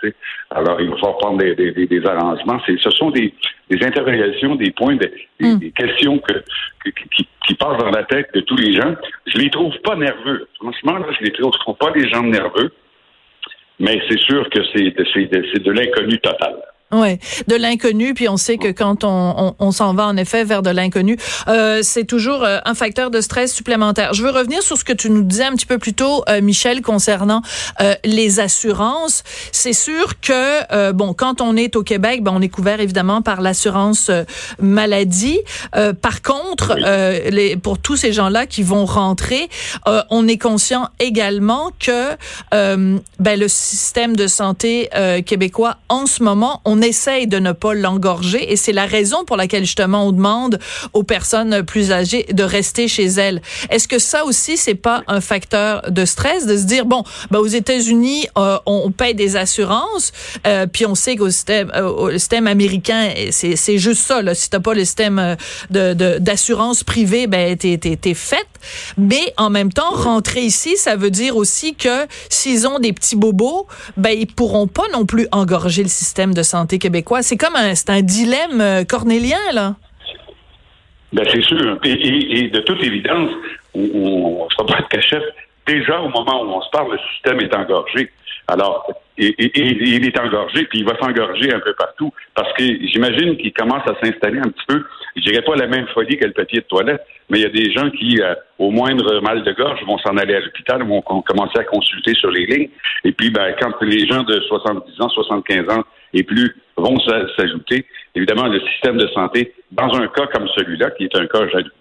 Alors, 0.49 0.81
il 0.81 0.89
va 0.89 0.95
falloir 0.97 1.17
prendre 1.19 1.37
des, 1.37 1.55
des, 1.55 1.87
des, 1.87 2.05
arrangements. 2.05 2.59
ce 2.67 2.89
sont 2.89 3.11
des, 3.11 3.33
des 3.69 3.85
interrogations, 3.85 4.55
des 4.55 4.71
points, 4.71 4.97
des, 4.97 5.09
hmm. 5.39 5.71
questions 5.71 6.19
que, 6.19 6.43
qui, 6.83 7.25
qui, 7.47 7.53
passent 7.55 7.77
dans 7.77 7.91
la 7.91 8.03
tête 8.03 8.27
de 8.33 8.41
tous 8.41 8.57
les 8.57 8.73
gens. 8.73 8.93
Je 9.25 9.37
les 9.37 9.49
trouve 9.49 9.73
pas 9.85 9.95
nerveux. 9.95 10.49
Franchement, 10.59 10.97
là, 10.97 11.05
je 11.17 11.23
les 11.23 11.31
trouve, 11.31 11.51
trouve 11.51 11.77
pas 11.77 11.91
des 11.91 12.09
gens 12.09 12.23
nerveux. 12.23 12.73
Mais 13.79 14.01
c'est 14.09 14.19
sûr 14.19 14.49
que 14.49 14.59
c'est 14.73 15.59
de 15.63 15.71
l'inconnu 15.71 16.19
total. 16.19 16.55
Ouais, 16.93 17.19
de 17.47 17.55
l'inconnu, 17.55 18.13
puis 18.13 18.29
on 18.29 18.37
sait 18.37 18.57
que 18.57 18.67
quand 18.67 19.03
on, 19.03 19.09
on, 19.09 19.55
on 19.57 19.71
s'en 19.71 19.95
va 19.95 20.05
en 20.05 20.15
effet 20.15 20.43
vers 20.43 20.61
de 20.61 20.69
l'inconnu, 20.69 21.17
euh, 21.47 21.79
c'est 21.81 22.03
toujours 22.03 22.43
euh, 22.43 22.59
un 22.65 22.75
facteur 22.75 23.09
de 23.09 23.19
stress 23.19 23.51
supplémentaire. 23.51 24.13
Je 24.13 24.21
veux 24.21 24.29
revenir 24.29 24.61
sur 24.61 24.77
ce 24.77 24.83
que 24.83 24.93
tu 24.93 25.09
nous 25.09 25.23
disais 25.23 25.45
un 25.45 25.53
petit 25.53 25.65
peu 25.65 25.79
plus 25.79 25.95
tôt, 25.95 26.23
euh, 26.29 26.39
Michel, 26.41 26.83
concernant 26.83 27.41
euh, 27.81 27.95
les 28.05 28.39
assurances. 28.39 29.23
C'est 29.51 29.73
sûr 29.73 30.19
que 30.21 30.91
bon, 30.91 31.13
quand 31.13 31.41
on 31.41 31.57
est 31.57 31.75
au 31.75 31.83
Québec, 31.83 32.21
ben, 32.21 32.31
on 32.35 32.41
est 32.41 32.49
couvert 32.49 32.79
évidemment 32.79 33.21
par 33.21 33.41
l'assurance 33.41 34.11
maladie. 34.59 35.39
par 36.01 36.21
contre, 36.21 36.75
les, 37.29 37.57
pour 37.57 37.79
tous 37.79 37.97
ces 37.97 38.13
gens-là 38.13 38.45
qui 38.45 38.63
vont 38.63 38.85
rentrer, 38.85 39.49
on 40.09 40.27
est 40.27 40.37
conscient 40.37 40.89
également 40.99 41.71
que 41.79 42.15
ben, 42.51 43.39
le 43.39 43.47
système 43.47 44.15
de 44.15 44.27
santé 44.27 44.89
québécois 45.25 45.77
en 45.89 46.05
ce 46.05 46.23
moment, 46.23 46.61
on 46.65 46.81
essaye 46.83 47.27
de 47.27 47.39
ne 47.39 47.51
pas 47.51 47.73
l'engorger 47.73 48.51
et 48.51 48.55
c'est 48.55 48.71
la 48.73 48.85
raison 48.85 49.25
pour 49.25 49.37
laquelle 49.37 49.65
justement 49.65 50.07
on 50.07 50.11
demande 50.11 50.59
aux 50.93 51.03
personnes 51.03 51.63
plus 51.63 51.91
âgées 51.91 52.25
de 52.31 52.43
rester 52.43 52.87
chez 52.87 53.05
elles. 53.05 53.41
Est-ce 53.69 53.87
que 53.87 53.99
ça 53.99 54.25
aussi 54.25 54.57
c'est 54.57 54.75
pas 54.75 55.03
un 55.07 55.21
facteur 55.21 55.89
de 55.89 56.05
stress 56.05 56.45
de 56.45 56.57
se 56.57 56.63
dire 56.63 56.85
bon 56.85 57.03
ben 57.31 57.39
aux 57.39 57.47
États-Unis 57.47 58.27
euh, 58.37 58.57
on, 58.65 58.91
paye 58.91 59.15
des 59.15 59.35
assurances 59.35 60.11
euh, 60.45 60.67
puis 60.71 60.85
on 60.85 60.95
sait 60.95 61.15
qu'au 61.15 61.29
système, 61.29 61.71
euh, 61.75 62.17
système 62.17 62.47
américain 62.47 63.09
c'est 63.31 63.55
c'est 63.55 63.77
juste 63.77 64.03
ça 64.03 64.21
là 64.21 64.35
si 64.35 64.49
t'as 64.49 64.59
pas 64.59 64.73
le 64.73 64.85
système 64.85 65.37
de 65.69 65.93
d'assurance 66.19 66.83
privée 66.83 67.27
ben 67.27 67.57
t'es 67.57 67.77
t'es 67.77 68.13
faite 68.13 68.47
mais 68.97 69.33
en 69.37 69.49
même 69.49 69.71
temps 69.71 69.91
rentrer 69.91 70.41
ici 70.41 70.77
ça 70.77 70.95
veut 70.95 71.11
dire 71.11 71.37
aussi 71.37 71.75
que 71.75 72.07
s'ils 72.29 72.67
ont 72.67 72.79
des 72.79 72.93
petits 72.93 73.15
bobos 73.15 73.67
ben 73.97 74.11
ils 74.11 74.27
pourront 74.27 74.67
pas 74.67 74.83
non 74.91 75.05
plus 75.05 75.27
engorger 75.31 75.83
le 75.83 75.89
système 75.89 76.33
de 76.33 76.43
santé 76.43 76.79
québécois. 76.79 77.21
C'est 77.21 77.37
comme 77.37 77.55
un, 77.55 77.73
un 77.87 78.01
dilemme 78.01 78.61
euh, 78.61 78.83
cornélien, 78.83 79.39
là. 79.53 79.75
Ben, 81.11 81.25
c'est 81.31 81.43
sûr. 81.43 81.79
Et, 81.83 82.49
de 82.49 82.59
toute 82.61 82.83
évidence, 82.83 83.29
on 83.75 84.45
ne 84.45 84.49
sera 84.49 84.65
pas 84.65 84.81
de 84.81 84.87
cachette. 84.87 85.23
Déjà, 85.67 85.99
au 86.01 86.09
moment 86.09 86.43
où 86.43 86.49
on 86.57 86.61
se 86.61 86.69
parle, 86.71 86.91
le 86.91 86.99
système 87.13 87.39
est 87.39 87.55
engorgé. 87.55 88.11
Alors, 88.47 88.87
et, 89.17 89.59
il 89.59 90.05
est 90.05 90.19
engorgé, 90.19 90.65
puis 90.65 90.79
il 90.79 90.85
va 90.85 90.97
s'engorger 90.99 91.53
un 91.53 91.59
peu 91.59 91.73
partout, 91.73 92.11
parce 92.35 92.51
que 92.53 92.63
j'imagine 92.63 93.37
qu'il 93.37 93.53
commence 93.53 93.83
à 93.87 93.95
s'installer 94.03 94.39
un 94.39 94.49
petit 94.49 94.65
peu, 94.67 94.83
je 95.15 95.21
dirais 95.21 95.41
pas 95.43 95.55
la 95.55 95.67
même 95.67 95.87
folie 95.93 96.17
que 96.17 96.25
le 96.25 96.33
papier 96.33 96.61
de 96.61 96.65
toilette, 96.65 97.01
mais 97.29 97.39
il 97.39 97.41
y 97.43 97.45
a 97.45 97.49
des 97.49 97.71
gens 97.71 97.89
qui, 97.91 98.19
euh, 98.21 98.33
au 98.57 98.71
moindre 98.71 99.21
mal 99.21 99.43
de 99.43 99.51
gorge, 99.51 99.83
vont 99.85 99.97
s'en 99.99 100.17
aller 100.17 100.35
à 100.35 100.39
l'hôpital, 100.39 100.83
vont 100.83 101.01
commencer 101.01 101.59
à 101.59 101.63
consulter 101.63 102.13
sur 102.15 102.31
les 102.31 102.45
lignes, 102.45 102.69
et 103.03 103.11
puis 103.11 103.29
ben, 103.29 103.53
quand 103.61 103.73
les 103.81 104.07
gens 104.07 104.23
de 104.23 104.39
70 104.41 105.01
ans, 105.01 105.09
75 105.09 105.69
ans 105.69 105.83
et 106.13 106.23
plus 106.23 106.55
vont 106.77 106.97
s'ajouter. 107.37 107.85
Évidemment, 108.15 108.47
le 108.47 108.59
système 108.71 108.97
de 108.97 109.07
santé, 109.07 109.53
dans 109.71 109.93
un 109.93 110.07
cas 110.07 110.27
comme 110.27 110.47
celui-là, 110.55 110.91
qui 110.91 111.05
est 111.05 111.15
un 111.15 111.25
cas 111.27 111.39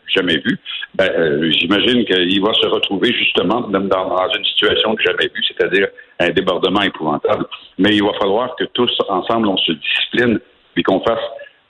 jamais 0.08 0.38
vu, 0.38 0.58
ben, 0.94 1.10
euh, 1.10 1.50
j'imagine 1.52 2.04
qu'il 2.04 2.42
va 2.42 2.52
se 2.54 2.66
retrouver 2.66 3.12
justement 3.12 3.62
dans, 3.62 3.80
dans 3.80 4.28
une 4.36 4.44
situation 4.44 4.94
que 4.94 5.02
jamais 5.02 5.30
vue, 5.34 5.42
c'est-à-dire 5.48 5.88
un 6.20 6.30
débordement 6.30 6.82
épouvantable. 6.82 7.46
Mais 7.78 7.94
il 7.96 8.02
va 8.02 8.12
falloir 8.14 8.54
que 8.56 8.64
tous 8.64 8.90
ensemble, 9.08 9.48
on 9.48 9.56
se 9.56 9.72
discipline 9.72 10.40
et 10.76 10.82
qu'on 10.82 11.00
fasse 11.00 11.20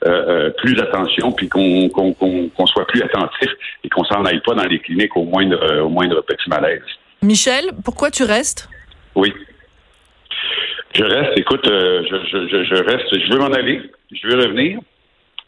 euh, 0.07 0.11
euh, 0.29 0.51
plus 0.51 0.79
attention, 0.81 1.31
puis 1.31 1.49
qu'on 1.49 1.89
qu'on 1.89 2.67
soit 2.67 2.87
plus 2.87 3.03
attentif 3.03 3.51
et 3.85 3.89
qu'on 3.89 4.05
s'en 4.05 4.25
aille 4.25 4.41
pas 4.41 4.55
dans 4.55 4.65
les 4.65 4.81
cliniques 4.81 5.17
au 5.17 5.25
moindre, 5.25 5.81
au 5.81 5.89
moindre 5.89 6.21
petit 6.23 6.49
malaise. 6.49 6.83
Michel, 7.23 7.71
pourquoi 7.85 8.11
tu 8.11 8.25
restes? 8.25 8.69
Oui. 9.15 9.33
Je 10.95 11.05
reste, 11.05 11.39
écoute, 11.39 11.67
euh, 11.69 12.03
je, 12.11 12.17
je, 12.49 12.65
je, 12.65 12.83
reste, 12.83 13.19
je 13.19 13.33
veux 13.33 13.39
m'en 13.39 13.53
aller, 13.55 13.81
je 14.11 14.29
veux 14.29 14.37
revenir, 14.37 14.79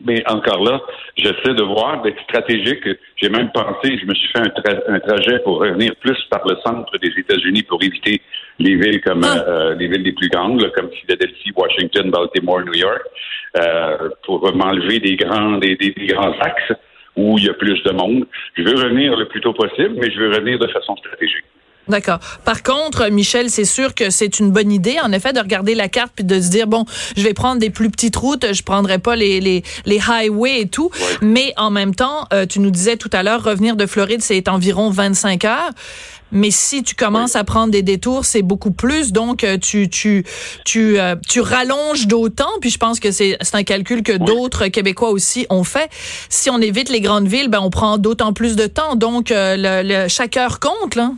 mais 0.01 0.23
encore 0.27 0.65
là, 0.65 0.81
j'essaie 1.17 1.55
de 1.55 1.63
voir 1.63 2.01
d'être 2.03 2.21
stratégique. 2.23 2.89
J'ai 3.17 3.29
même 3.29 3.51
pensé, 3.53 3.99
je 3.99 4.07
me 4.07 4.15
suis 4.15 4.29
fait 4.29 4.39
un, 4.39 4.95
un, 4.95 5.01
trajet 5.01 5.39
pour 5.41 5.59
revenir 5.59 5.95
plus 5.97 6.17
par 6.31 6.47
le 6.49 6.57
centre 6.65 6.97
des 6.99 7.13
États-Unis 7.19 7.63
pour 7.63 7.83
éviter 7.83 8.23
les 8.59 8.77
villes 8.77 9.03
comme 9.03 9.23
ah. 9.25 9.45
euh, 9.47 9.75
les 9.75 9.89
villes 9.89 10.03
les 10.03 10.13
plus 10.13 10.29
grandes, 10.29 10.71
comme 10.73 10.91
Philadelphie, 10.91 11.53
Washington, 11.55 12.11
Baltimore, 12.11 12.63
New 12.63 12.75
York, 12.75 13.03
euh, 13.59 14.09
pour 14.25 14.51
m'enlever 14.55 14.99
des 14.99 15.17
grands, 15.17 15.59
des, 15.59 15.77
des, 15.77 15.91
des 15.91 16.07
grands 16.07 16.33
axes 16.41 16.73
où 17.17 17.37
il 17.39 17.45
y 17.45 17.51
a 17.51 17.55
plus 17.55 17.83
de 17.83 17.93
monde. 17.93 18.27
Je 18.57 18.63
veux 18.63 18.77
revenir 18.77 19.17
le 19.17 19.27
plus 19.27 19.41
tôt 19.41 19.53
possible, 19.53 19.95
mais 20.01 20.11
je 20.11 20.19
veux 20.19 20.31
revenir 20.31 20.59
de 20.59 20.69
façon 20.69 20.97
stratégique. 20.97 21.45
D'accord. 21.87 22.19
Par 22.45 22.63
contre, 22.63 23.11
Michel, 23.11 23.51
c'est 23.51 23.67
sûr 23.67 23.95
que 23.95 24.09
c'est 24.09 24.41
une 24.41 24.51
bonne 24.51 24.73
idée, 24.73 24.97
en 25.03 25.13
effet, 25.13 25.35
de 25.35 25.41
regarder 25.41 25.75
la 25.75 25.89
carte 25.89 26.13
puis 26.15 26.25
de 26.25 26.41
se 26.41 26.49
dire 26.49 26.67
bon, 26.67 26.87
je 27.17 27.23
vais 27.23 27.35
prendre 27.35 27.61
des 27.61 27.69
plus 27.69 27.91
petites 27.91 28.17
routes, 28.17 28.55
je 28.55 28.63
prendrai 28.63 28.99
pas 28.99 29.17
les 29.17 29.41
les, 29.41 29.63
les 29.85 30.01
highways 30.09 30.61
et 30.61 30.69
tout. 30.69 30.91
Mais 31.21 31.53
en 31.57 31.71
même 31.71 31.95
temps, 31.95 32.27
euh, 32.33 32.47
tu 32.47 32.61
nous 32.61 32.71
disais 32.71 32.97
tout 32.97 33.11
à 33.13 33.23
l'heure, 33.23 33.43
revenir 33.43 33.77
de 33.77 33.85
Floride, 33.85 34.23
c'est 34.23 34.49
environ 34.49 34.89
25 34.91 35.45
heures. 35.45 35.71
Mais 36.33 36.51
si 36.51 36.83
tu 36.83 36.95
commences 36.95 37.37
à 37.37 37.45
prendre 37.45 37.71
des 37.71 37.83
détours, 37.83 38.25
c'est 38.25 38.43
beaucoup 38.43 38.73
plus. 38.73 39.13
Donc, 39.13 39.45
euh, 39.45 39.59
tu 39.59 39.89
tu 39.91 40.25
tu 40.65 40.99
euh, 40.99 41.15
tu 41.29 41.41
rallonges 41.41 42.07
d'autant. 42.07 42.49
Puis 42.61 42.71
je 42.71 42.79
pense 42.79 42.99
que 42.99 43.11
c'est 43.11 43.37
c'est 43.43 43.55
un 43.57 43.63
calcul 43.63 44.03
que 44.03 44.13
d'autres 44.13 44.69
Québécois 44.69 45.11
aussi 45.11 45.47
ont 45.51 45.65
fait. 45.65 45.91
Si 46.31 46.49
on 46.49 46.61
évite 46.61 46.89
les 46.89 47.03
grandes 47.03 47.29
villes, 47.29 47.49
ben 47.49 47.61
on 47.61 47.71
prend 47.71 47.99
d'autant 47.99 48.33
plus 48.33 48.57
de 48.57 48.67
temps. 48.67 48.97
Donc, 48.97 49.29
le, 49.31 49.83
le, 49.85 50.09
chaque 50.09 50.37
heure 50.39 50.61
compte 50.61 50.97
là. 50.97 51.13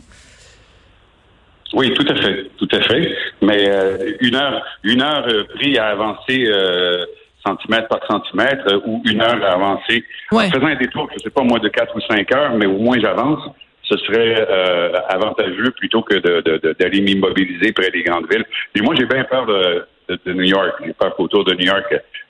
Oui, 1.73 1.93
tout 1.93 2.05
à 2.07 2.15
fait, 2.15 2.45
tout 2.57 2.67
à 2.71 2.79
fait. 2.81 3.15
Mais 3.41 3.69
euh, 3.69 4.13
une 4.21 4.35
heure, 4.35 4.63
une 4.83 5.01
heure 5.01 5.25
euh, 5.27 5.43
pris 5.55 5.77
à 5.77 5.87
avancer 5.87 6.45
euh, 6.47 7.03
centimètre 7.45 7.87
par 7.87 7.99
centimètre 8.09 8.63
euh, 8.73 8.79
ou 8.85 9.01
une 9.05 9.21
heure 9.21 9.43
à 9.43 9.53
avancer 9.53 10.03
Ouais. 10.31 10.45
en 10.47 10.51
faisant 10.51 10.67
un 10.67 10.75
détour, 10.75 11.09
je 11.13 11.19
sais 11.23 11.29
pas 11.29 11.43
moi 11.43 11.59
de 11.59 11.67
quatre 11.69 11.95
ou 11.95 12.01
cinq 12.01 12.33
heures, 12.35 12.53
mais 12.55 12.65
au 12.65 12.77
moins 12.77 12.97
j'avance. 12.99 13.41
Ce 13.83 13.97
serait 13.99 14.45
euh, 14.49 14.91
avantageux 15.07 15.71
plutôt 15.77 16.01
que 16.01 16.15
de- 16.15 16.41
de- 16.41 16.57
de- 16.57 16.75
d'aller 16.77 16.99
m'immobiliser 16.99 17.71
près 17.71 17.89
des 17.89 18.03
grandes 18.03 18.29
villes. 18.29 18.43
Et 18.75 18.81
moi, 18.81 18.93
j'ai 18.97 19.05
bien 19.05 19.23
peur 19.23 19.45
de, 19.45 19.85
de- 20.09 20.19
de 20.25 20.33
New 20.33 20.43
York. 20.43 20.73
J'ai 20.85 20.91
peur 20.91 21.15
qu'autour 21.15 21.45
de 21.45 21.53
New 21.53 21.65
York, 21.67 21.85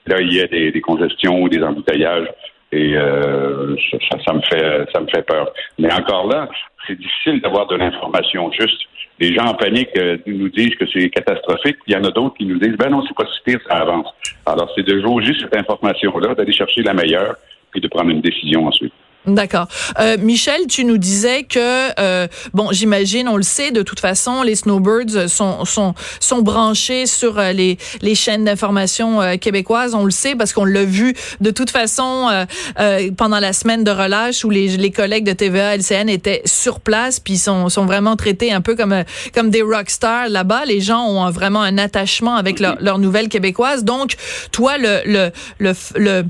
là, 0.06 0.22
il 0.22 0.34
y 0.34 0.40
ait 0.40 0.48
des, 0.48 0.72
des 0.72 0.82
congestions 0.82 1.42
ou 1.42 1.50
des 1.50 1.64
embouteillages. 1.64 2.28
Et 2.72 2.96
euh, 2.96 3.76
ça- 3.90 4.18
ça 4.24 4.34
me 4.34 4.42
fait 4.42 4.86
ça 4.94 5.00
me 5.00 5.08
fait 5.08 5.24
peur. 5.26 5.52
Mais 5.80 5.92
encore 5.92 6.28
là, 6.28 6.48
c'est 6.86 6.96
difficile 7.00 7.42
d'avoir 7.42 7.66
de 7.66 7.76
l'information 7.76 8.52
juste. 8.52 8.82
Les 9.20 9.34
gens 9.34 9.46
en 9.46 9.56
panique 9.56 9.90
euh, 9.98 10.18
nous 10.28 10.50
disent 10.50 10.76
que 10.76 10.86
c'est 10.94 11.10
catastrophique. 11.10 11.78
Il 11.88 11.94
y 11.94 11.98
en 11.98 12.04
a 12.04 12.12
d'autres 12.12 12.36
qui 12.38 12.46
nous 12.46 12.60
disent 12.60 12.78
ben 12.78 12.90
non, 12.90 13.04
c'est 13.08 13.16
pas 13.16 13.26
si 13.26 13.42
pire, 13.44 13.60
ça 13.68 13.78
avance. 13.78 14.08
Alors 14.46 14.72
c'est 14.76 14.84
de 14.84 15.02
jauger 15.02 15.34
cette 15.40 15.56
information-là, 15.56 16.36
d'aller 16.36 16.54
chercher 16.54 16.84
la 16.84 16.94
meilleure, 16.94 17.36
puis 17.72 17.82
de 17.82 17.88
prendre 17.88 18.12
une 18.12 18.22
décision 18.22 18.68
ensuite. 18.68 18.94
D'accord. 19.28 19.68
Euh, 20.00 20.16
Michel, 20.18 20.68
tu 20.70 20.86
nous 20.86 20.98
disais 20.98 21.44
que 21.44 21.60
euh, 22.00 22.28
bon, 22.54 22.70
j'imagine, 22.72 23.28
on 23.28 23.36
le 23.36 23.44
sait, 23.44 23.72
de 23.72 23.82
toute 23.82 24.00
façon, 24.00 24.42
les 24.42 24.56
snowbirds 24.56 25.30
sont 25.30 25.66
sont 25.66 25.94
sont 26.22 26.42
branchés 26.42 27.06
sur 27.06 27.38
euh, 27.38 27.52
les 27.52 27.78
les 28.02 28.16
chaînes 28.16 28.46
d'information 28.46 29.22
euh, 29.22 29.36
québécoises. 29.36 29.96
On 29.96 30.06
le 30.06 30.12
sait 30.12 30.36
parce 30.36 30.54
qu'on 30.54 30.64
l'a 30.64 30.86
vu 30.86 31.14
de 31.42 31.52
toute 31.52 31.72
façon 31.72 32.30
euh, 32.32 32.46
euh, 32.80 33.12
pendant 33.18 33.40
la 33.40 33.52
semaine 33.52 33.84
de 33.84 33.92
relâche 33.92 34.46
où 34.46 34.50
les 34.50 34.78
les 34.78 34.92
collègues 34.92 35.26
de 35.26 35.34
TVA 35.34 35.76
LCN 35.76 36.08
étaient 36.08 36.42
sur 36.46 36.80
place 36.80 37.20
puis 37.20 37.38
sont 37.38 37.68
sont 37.68 37.86
vraiment 37.86 38.16
traités 38.16 38.54
un 38.54 38.62
peu 38.62 38.78
comme 38.78 39.04
comme 39.36 39.50
des 39.50 39.62
rockstars 39.62 40.30
là-bas. 40.30 40.64
Les 40.66 40.80
gens 40.80 41.06
ont 41.06 41.30
vraiment 41.32 41.62
un 41.62 41.78
attachement 41.78 42.38
avec 42.38 42.62
leur 42.62 42.78
leur 42.80 42.98
nouvelle 42.98 43.28
québécoise. 43.28 43.84
Donc, 43.84 44.16
toi, 44.54 44.78
le 44.78 45.02
le 45.06 45.32
le, 45.60 45.74
le 45.98 46.24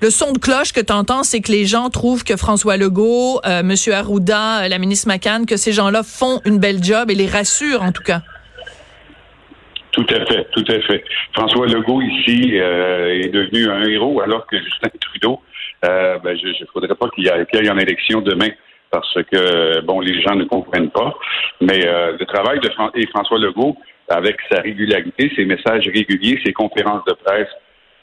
le 0.00 0.10
son 0.10 0.32
de 0.32 0.38
cloche 0.38 0.72
que 0.72 0.80
tu 0.80 0.92
entends, 0.92 1.22
c'est 1.22 1.40
que 1.40 1.50
les 1.52 1.64
gens 1.66 1.90
trouvent 1.90 2.24
que 2.24 2.36
François 2.36 2.76
Legault, 2.76 3.40
euh, 3.46 3.60
M. 3.60 3.74
Arruda, 3.92 4.62
euh, 4.64 4.68
la 4.68 4.78
ministre 4.78 5.08
McCann, 5.08 5.46
que 5.46 5.56
ces 5.56 5.72
gens-là 5.72 6.02
font 6.02 6.40
une 6.44 6.58
belle 6.58 6.82
job 6.82 7.10
et 7.10 7.14
les 7.14 7.26
rassurent 7.26 7.82
en 7.82 7.92
tout 7.92 8.02
cas. 8.02 8.20
Tout 9.92 10.06
à 10.10 10.24
fait, 10.26 10.46
tout 10.52 10.64
à 10.68 10.80
fait. 10.82 11.04
François 11.32 11.66
Legault 11.66 12.00
ici 12.00 12.52
euh, 12.54 13.08
est 13.24 13.28
devenu 13.28 13.68
un 13.68 13.82
héros 13.88 14.20
alors 14.20 14.46
que 14.46 14.56
Justin 14.56 14.88
Trudeau, 15.00 15.40
euh, 15.84 16.18
ben, 16.22 16.38
je 16.40 16.46
ne 16.46 16.66
faudrait 16.72 16.94
pas 16.94 17.08
qu'il 17.14 17.24
y, 17.24 17.28
ait- 17.28 17.46
ait 17.64 17.70
en 17.70 17.78
élection 17.78 18.20
demain 18.20 18.50
parce 18.92 19.14
que 19.32 19.80
bon, 19.82 20.00
les 20.00 20.20
gens 20.22 20.34
ne 20.36 20.44
comprennent 20.44 20.90
pas. 20.90 21.14
Mais 21.60 21.84
euh, 21.86 22.16
le 22.18 22.24
travail 22.26 22.60
de 22.60 22.70
François 23.10 23.38
Legault, 23.38 23.76
avec 24.08 24.36
sa 24.50 24.60
régularité, 24.60 25.30
ses 25.36 25.44
messages 25.44 25.88
réguliers, 25.92 26.40
ses 26.44 26.52
conférences 26.52 27.04
de 27.06 27.12
presse, 27.24 27.48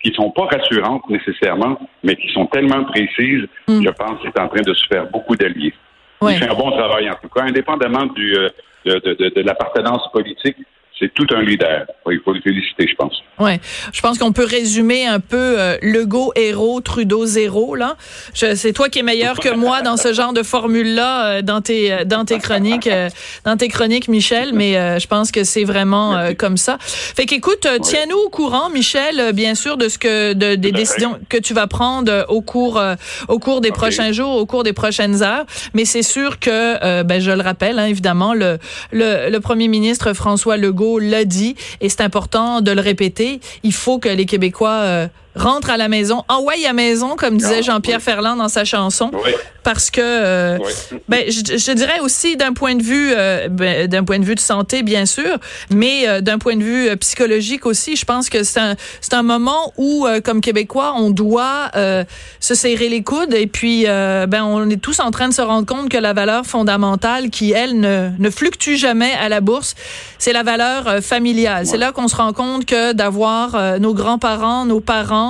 qui 0.04 0.14
sont 0.14 0.32
pas 0.32 0.46
rassurantes 0.46 1.08
nécessairement, 1.10 1.80
mais 2.04 2.16
qui 2.16 2.30
sont 2.34 2.46
tellement 2.48 2.84
précises, 2.86 3.48
je 3.68 3.90
pense 3.90 4.20
qu'il 4.20 4.30
est 4.30 4.40
en 4.40 4.48
train 4.48 4.62
de 4.62 4.74
se 4.74 4.86
faire 4.88 5.10
beaucoup 5.10 5.36
d'alliés. 5.36 5.74
Ouais. 6.22 6.34
Il 6.34 6.40
fait 6.40 6.50
un 6.50 6.56
bon 6.56 6.72
travail 6.72 7.10
en 7.10 7.16
tout 7.22 7.30
cas, 7.30 7.44
indépendamment 7.44 8.06
du, 8.08 8.36
euh, 8.36 8.50
de, 8.86 8.94
de, 9.00 9.14
de, 9.14 9.30
de 9.30 9.42
l'appartenance 9.42 10.12
politique. 10.12 10.58
C'est 11.00 11.14
tout 11.14 11.28
un 11.36 11.42
leader. 11.42 11.86
Il 12.10 12.20
faut 12.26 12.34
le 12.34 12.42
féliciter, 12.42 12.88
je 12.90 12.96
pense. 12.96 13.22
Ouais, 13.40 13.60
je 13.94 14.02
pense 14.02 14.18
qu'on 14.18 14.32
peut 14.32 14.46
résumer 14.46 15.06
un 15.06 15.20
peu 15.20 15.38
euh, 15.60 15.78
Legault 15.84 16.32
héros, 16.36 16.82
Trudeau 16.82 17.26
zéro 17.28 17.76
là. 17.76 17.96
C'est 18.34 18.74
toi 18.74 18.90
qui 18.90 18.98
es 19.00 19.04
meilleur 19.04 19.38
que 19.40 19.54
moi 19.54 19.84
dans 19.84 19.96
ce 19.96 20.12
genre 20.12 20.34
de 20.34 20.42
formule 20.42 20.96
là 20.96 21.44
dans 21.44 21.62
tes 21.62 21.94
euh, 21.94 22.04
dans 22.04 22.26
tes 22.26 22.40
chroniques 22.40 22.88
euh, 22.88 23.10
dans 23.46 23.56
tes 23.56 23.68
chroniques 23.68 24.08
Michel, 24.08 24.54
mais 24.54 24.76
euh, 24.76 24.98
je 24.98 25.06
pense 25.06 25.32
que 25.32 25.44
c'est 25.44 25.66
vraiment 25.66 26.16
euh, 26.16 26.34
comme 26.34 26.58
ça. 26.58 26.78
Fait 26.80 27.28
qu'écoute, 27.28 27.68
euh, 27.68 27.78
tiens-nous 27.80 28.18
au 28.18 28.30
courant 28.30 28.70
Michel, 28.72 29.20
euh, 29.20 29.32
bien 29.34 29.54
sûr 29.54 29.78
de 29.78 29.90
ce 29.90 30.00
que 30.00 30.34
de, 30.34 30.56
des 30.56 30.72
décisions 30.72 31.20
que 31.30 31.38
tu 31.38 31.54
vas 31.54 31.68
prendre 31.68 32.12
euh, 32.12 32.24
au 32.30 32.42
cours 32.42 32.80
euh, 32.80 32.96
au 33.28 33.38
cours 33.38 33.62
des 33.62 33.72
prochains 33.72 34.12
jours, 34.14 34.36
au 34.38 34.48
cours 34.48 34.64
des 34.64 34.74
prochaines 34.74 35.22
heures, 35.22 35.46
mais 35.76 35.86
c'est 35.86 36.02
sûr 36.02 36.40
que 36.40 36.50
euh, 36.84 37.04
ben 37.04 37.22
je 37.22 37.30
le 37.30 37.44
rappelle 37.44 37.78
hein, 37.78 37.86
évidemment 37.86 38.34
le, 38.34 38.58
le 38.92 39.30
le 39.30 39.40
premier 39.42 39.68
ministre 39.68 40.14
François 40.14 40.58
Legault 40.58 40.87
l'a 40.96 41.26
dit 41.26 41.56
et 41.82 41.90
c'est 41.90 42.02
important 42.02 42.62
de 42.62 42.72
le 42.72 42.82
répéter, 42.82 43.42
il 43.64 43.74
faut 43.74 44.00
que 44.00 44.10
les 44.10 44.26
Québécois 44.26 44.80
euh, 44.84 45.08
rentrent 45.38 45.70
à 45.70 45.78
la 45.78 45.88
maison, 45.88 46.24
envoient 46.28 46.54
à 46.68 46.74
maison 46.74 47.16
comme 47.16 47.38
disait 47.38 47.58
Ah, 47.60 47.62
Jean-Pierre 47.62 47.98
oui. 48.00 48.04
Ferland 48.04 48.38
dans 48.38 48.50
sa 48.50 48.66
chanson 48.66 49.12
Oui. 49.14 49.32
parce 49.64 49.90
que 49.92 50.02
euh, 50.04 50.58
Oui. 50.60 50.98
ben, 51.08 51.24
je, 51.28 51.58
je 51.58 51.72
dirais 51.72 52.00
aussi 52.02 52.36
d'un 52.38 52.54
point 52.54 52.76
de 52.76 52.84
vue 52.84 53.12
euh, 53.16 53.48
ben, 53.50 53.88
d'un 53.88 54.04
point 54.04 54.20
de 54.20 54.26
vue 54.26 54.36
de 54.36 54.40
santé 54.40 54.84
bien 54.84 55.06
sûr, 55.06 55.38
mais 55.70 56.08
euh, 56.08 56.22
d'un 56.22 56.38
point 56.40 56.56
de 56.56 56.64
vue 56.64 56.90
euh, 56.90 56.96
psychologique 56.96 57.66
aussi, 57.66 57.96
je 57.96 58.06
pense 58.06 58.30
que 58.30 58.44
c'est 58.44 58.60
un 58.60 58.76
c'est 59.02 59.14
un 59.14 59.24
moment 59.24 59.74
où 59.78 60.06
euh, 60.08 60.20
comme 60.22 60.42
québécois, 60.42 60.94
on 60.98 61.10
doit 61.12 61.70
euh, 61.76 62.04
se 62.40 62.56
serrer 62.56 62.90
les 62.90 63.04
coudes 63.04 63.34
et 63.34 63.48
puis 63.48 63.86
ben 63.86 64.44
on 64.44 64.70
est 64.70 64.82
tous 64.82 65.00
en 65.00 65.12
train 65.12 65.28
de 65.30 65.34
se 65.34 65.42
rendre 65.42 65.66
compte 65.66 65.90
que 65.90 65.98
la 65.98 66.14
valeur 66.14 66.46
fondamentale 66.46 67.30
qui 67.30 67.52
elle 67.52 67.80
ne 67.80 68.10
ne 68.18 68.30
fluctue 68.30 68.76
jamais 68.76 69.12
à 69.14 69.30
la 69.30 69.42
bourse, 69.42 69.76
c'est 70.18 70.34
la 70.34 70.44
valeur 70.44 71.02
familiale. 71.02 71.66
C'est 71.66 71.78
là 71.78 71.92
qu'on 71.92 72.08
se 72.08 72.16
rend 72.16 72.34
compte 72.34 72.66
que 72.66 72.94
d'avoir 72.94 73.56
euh, 73.56 73.80
nos 73.80 73.94
grands-parents, 73.94 74.66
nos 74.66 74.80
parents, 74.80 75.27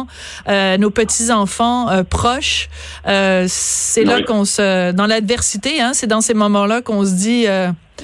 euh, 0.47 0.77
nos 0.77 0.89
petits-enfants 0.91 1.89
euh, 1.89 2.03
proches, 2.03 2.67
euh, 3.07 3.45
c'est 3.47 4.03
là 4.03 4.21
qu'on 4.21 4.45
se 4.45 4.91
dans 4.91 5.07
l'adversité, 5.07 5.81
hein, 5.81 5.91
c'est 5.93 6.07
dans 6.07 6.21
ces 6.21 6.33
moments-là 6.33 6.81
qu'on 6.81 7.03
se 7.05 7.15
dit 7.15 7.45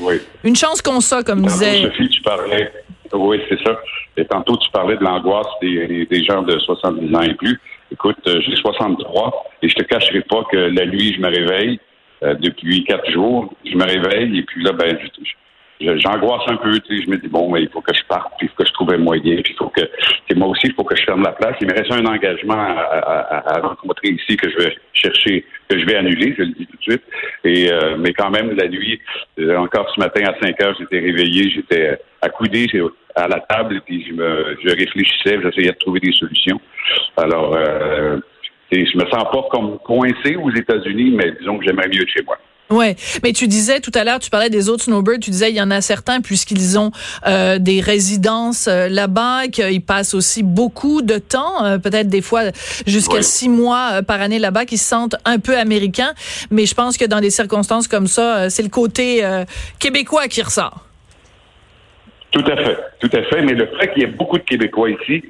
Oui. 0.02 0.16
une 0.44 0.56
chance 0.56 0.82
qu'on 0.82 1.02
ça, 1.02 1.22
comme 1.24 1.42
Tantôt, 1.44 1.54
disait. 1.54 1.82
Sophie, 1.84 2.10
tu 2.10 2.22
parlais. 2.22 2.72
Oui, 3.14 3.40
c'est 3.50 3.62
ça. 3.64 3.78
Et 4.18 4.26
tantôt, 4.26 4.58
tu 4.58 4.70
parlais 4.72 4.98
de 4.98 5.04
l'angoisse 5.04 5.46
des, 5.62 6.08
des- 6.10 6.24
gens 6.24 6.42
de 6.42 6.58
70 6.60 7.16
ans 7.16 7.22
et 7.22 7.34
plus. 7.36 7.60
Écoute, 7.92 8.18
j'ai 8.26 8.56
63 8.56 9.46
et 9.62 9.70
je 9.70 9.76
te 9.76 9.84
cacherai 9.84 10.22
pas 10.22 10.44
que 10.52 10.58
la 10.58 10.86
nuit, 10.88 11.14
je 11.16 11.22
me 11.22 11.28
réveille 11.28 11.80
depuis 12.22 12.84
quatre 12.86 13.10
jours. 13.12 13.54
Je 13.66 13.76
me 13.76 13.84
réveille 13.84 14.40
et 14.40 14.44
puis 14.44 14.64
là, 14.64 14.72
ben, 14.72 14.98
je- 15.00 15.24
je- 15.24 15.32
j'angoisse 16.00 16.44
un 16.48 16.56
peu. 16.58 16.80
Tu 16.80 16.98
sais, 16.98 17.04
je 17.06 17.10
me 17.10 17.18
dis 17.18 17.28
bon, 17.28 17.52
ben, 17.52 17.60
il 17.60 17.70
faut 17.70 17.82
que 17.82 17.94
je 17.94 18.04
parte, 18.08 18.34
puis 18.38 18.48
il 18.48 18.50
faut 18.50 18.63
que 18.63 18.68
je 18.68 18.74
trouve 18.74 18.92
un 18.94 18.98
moyen, 18.98 19.42
puis 19.42 19.54
il 19.54 19.58
faut 19.58 19.70
que, 19.70 19.82
moi 20.36 20.48
aussi, 20.50 20.68
il 20.68 20.74
faut 20.74 20.84
que 20.84 20.96
je 20.96 21.04
ferme 21.04 21.24
la 21.24 21.32
place. 21.32 21.56
Il 21.62 21.68
me 21.68 21.74
reste 21.74 21.92
un 21.92 22.06
engagement 22.06 22.54
à, 22.54 22.82
à- 22.82 23.56
à- 23.58 23.60
rencontrer 23.62 24.10
ici 24.10 24.36
que 24.38 24.50
je 24.50 24.58
vais 24.58 24.78
chercher, 24.94 25.46
que 25.70 25.78
je 25.78 25.86
vais 25.86 25.96
annuler. 25.96 26.34
Je 26.38 26.44
le 26.44 26.50
dis 26.50 26.66
tout 26.68 26.78
de 26.78 26.82
suite. 26.82 27.04
Et 27.44 27.72
euh, 27.72 27.98
mais 27.98 28.13
quand 28.13 28.30
même, 28.32 28.56
la 28.56 28.68
nuit, 28.68 29.00
euh, 29.40 29.58
encore 29.58 29.90
ce 29.94 30.00
matin 30.00 30.24
à 30.25 30.40
5 30.46 30.62
heures, 30.63 30.75
j'étais 30.80 31.00
réveillé, 31.00 31.50
j'étais 31.50 31.98
accoudé 32.22 32.68
à 33.16 33.28
la 33.28 33.40
table, 33.42 33.82
puis 33.86 34.06
je 34.08 34.13
me, 34.13 34.58
je 34.63 34.70
réfléchissais, 34.75 35.40
j'essayais 35.44 35.72
de 35.72 35.78
trouver 35.78 36.00
des 36.00 36.12
solutions. 36.13 36.60
Alors, 37.18 37.56
euh, 37.56 38.18
et 38.72 38.86
je 38.88 38.98
me 38.98 39.06
sens 39.06 39.24
pas 39.32 39.44
comme 39.52 39.78
coincé 39.80 40.36
aux 40.36 40.50
États-Unis, 40.50 41.12
mais 41.16 41.32
disons 41.40 41.60
que 41.60 41.66
j'aimerais 41.66 41.90
mieux 41.90 42.06
chez 42.08 42.24
moi. 42.25 42.38
Ouais, 42.74 42.96
mais 43.24 43.34
tu 43.34 43.48
disais 43.48 43.80
tout 43.80 43.92
à 43.94 44.03
l'heure, 44.03 44.20
tu 44.20 44.30
parlais 44.30 44.50
des 44.50 44.68
autres 44.68 44.84
snowbirds, 44.84 45.20
tu 45.20 45.30
disais 45.30 45.51
il 45.51 45.56
y 45.56 45.62
en 45.62 45.70
a 45.70 45.80
certains 45.82 46.22
puisqu'ils 46.22 46.80
ont 46.80 46.92
euh, 47.27 47.60
des 47.60 47.82
résidences 47.82 48.68
euh, 48.68 48.89
là-bas, 48.89 49.48
qu'ils 49.51 49.84
passent 49.84 50.13
aussi 50.15 50.42
beaucoup 50.42 51.01
de 51.01 51.20
temps, 51.20 51.63
euh, 51.63 51.77
peut-être 51.77 52.08
des 52.08 52.22
fois 52.22 52.46
jusqu'à 52.88 53.18
Oui. 53.18 53.24
six 53.24 53.50
mois 53.50 54.01
par 54.01 54.22
année 54.22 54.39
là-bas, 54.39 54.65
qui 54.65 54.77
se 54.77 54.88
sentent 54.88 55.15
un 55.25 55.38
peu 55.38 55.58
américains. 55.58 56.13
Mais 56.50 56.65
je 56.65 56.74
pense 56.74 56.98
que 56.98 57.06
dans 57.06 57.20
des 57.20 57.30
circonstances 57.30 57.88
comme 57.88 58.08
ça, 58.08 58.50
c'est 58.50 58.63
le 58.63 58.70
côté 58.70 59.24
québécois 59.80 60.27
qui 60.27 60.42
ressort. 60.42 60.86
Tout 62.32 62.44
à 62.51 62.58
fait, 62.58 62.77
tout 63.00 63.10
à 63.13 63.22
fait. 63.24 63.42
Mais 63.44 63.53
le 63.53 63.68
fait 63.80 63.94
qu'il 63.94 64.01
y 64.01 64.06
ait 64.06 64.10
beaucoup 64.10 64.39
de 64.39 64.44
Québécois 64.44 64.89
ici, 64.89 65.24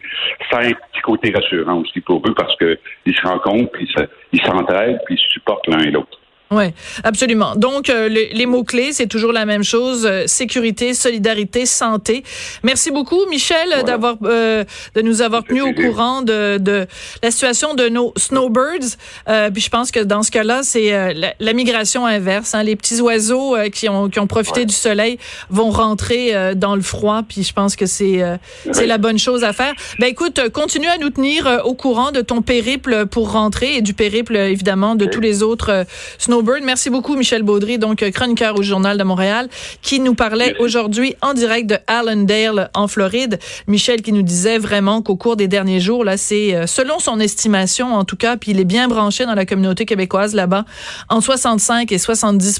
ça 0.50 0.60
a 0.60 0.64
un 0.64 0.72
petit 0.72 1.02
côté 1.04 1.34
rassurant 1.36 1.82
aussi 1.82 2.00
pour 2.00 2.26
eux 2.26 2.34
parce 2.34 2.56
que 2.56 2.80
ils 3.06 3.14
se 3.14 3.22
rencontrent, 3.28 3.72
puis 3.74 3.90
ils 4.32 4.42
s'entraident, 4.42 5.00
puis 5.06 5.16
ils 5.16 5.34
supportent 5.34 5.68
l'un 5.68 5.80
et 5.80 5.92
l'autre. 5.92 6.18
Oui, 6.52 6.66
absolument. 7.04 7.56
Donc, 7.56 7.90
euh, 7.90 8.08
les, 8.10 8.30
les 8.32 8.46
mots-clés, 8.46 8.92
c'est 8.94 9.08
toujours 9.08 9.32
la 9.32 9.46
même 9.46 9.64
chose. 9.64 10.06
euh, 10.06 10.28
sécurité, 10.28 10.94
solidarité, 10.94 11.66
santé. 11.66 12.24
Merci 12.62 12.92
beaucoup, 12.92 13.26
Michel, 13.30 13.58
Voilà. 13.70 13.84
d'avoir 13.84 14.18
euh, 14.24 14.64
de 14.94 15.02
nous 15.02 15.22
avoir 15.24 15.44
tenus 15.44 15.64
au 15.64 15.74
courant 15.74 16.22
de, 16.22 16.58
de 16.60 16.86
la 17.24 17.32
situation 17.32 17.74
de 17.74 17.90
nos 17.90 18.14
snowbirds. 18.18 18.98
Euh, 19.30 19.50
puis 19.50 19.64
je 19.64 19.70
pense 19.70 19.90
que 19.90 20.00
dans 20.00 20.22
ce 20.22 20.30
cas-là, 20.30 20.62
c'est 20.62 20.94
euh, 20.94 21.14
la, 21.16 21.34
la 21.40 21.54
migration 21.54 22.06
inverse. 22.06 22.54
Hein. 22.54 22.62
Les 22.62 22.76
petits 22.76 23.02
oiseaux 23.02 23.56
euh, 23.56 23.70
qui 23.70 23.90
ont 23.90 24.10
qui 24.10 24.20
ont 24.20 24.28
profité 24.28 24.60
Ouais. 24.62 24.66
du 24.68 24.76
soleil 24.76 25.18
vont 25.50 25.72
rentrer 25.72 26.36
euh, 26.36 26.54
dans 26.54 26.76
le 26.76 26.82
froid. 26.84 27.22
Puis 27.28 27.42
je 27.44 27.54
pense 27.54 27.76
que 27.76 27.88
c'est 27.88 28.22
euh, 28.22 28.38
c'est 28.72 28.82
Ouais. 28.82 28.86
la 28.86 29.00
bonne 29.00 29.18
chose 29.18 29.44
à 29.44 29.54
faire. 29.54 29.74
Ben 30.00 30.06
écoute, 30.08 30.40
continue 30.54 30.88
à 30.88 31.00
nous 31.00 31.10
tenir 31.10 31.62
au 31.66 31.74
courant 31.74 32.12
de 32.12 32.22
ton 32.22 32.44
périple 32.44 33.08
pour 33.08 33.32
rentrer 33.32 33.78
et 33.78 33.82
du 33.82 33.96
périple 33.96 34.36
évidemment 34.36 34.94
de 34.94 35.06
Ok. 35.06 35.12
tous 35.12 35.22
les 35.22 35.42
autres 35.42 35.86
snowbirds 36.20 36.43
Merci 36.44 36.90
beaucoup, 36.90 37.16
Michel 37.16 37.42
Baudry, 37.42 37.78
donc 37.78 38.04
chroniqueur 38.12 38.60
au 38.60 38.64
Journal 38.64 38.98
de 38.98 39.04
Montréal, 39.04 39.48
qui 39.82 40.02
nous 40.02 40.14
parlait 40.14 40.56
aujourd'hui 40.60 41.16
en 41.22 41.34
direct 41.34 41.70
de 41.70 41.78
Allendale, 41.88 42.70
en 42.74 42.90
Floride. 42.90 43.40
Michel 43.68 44.02
qui 44.02 44.12
nous 44.12 44.24
disait 44.24 44.58
vraiment 44.58 45.02
qu'au 45.02 45.16
cours 45.16 45.38
des 45.38 45.48
derniers 45.48 45.80
jours, 45.80 46.04
là, 46.04 46.18
c'est 46.18 46.54
euh, 46.54 46.68
selon 46.68 47.00
son 47.00 47.22
estimation, 47.22 47.94
en 47.94 48.04
tout 48.04 48.18
cas, 48.18 48.36
puis 48.36 48.52
il 48.52 48.60
est 48.60 48.66
bien 48.66 48.90
branché 48.90 49.26
dans 49.26 49.36
la 49.36 49.46
communauté 49.46 49.86
québécoise 49.86 50.36
là-bas, 50.36 50.66
en 51.08 51.22
65 51.22 51.92
et 51.94 51.98
70 51.98 52.60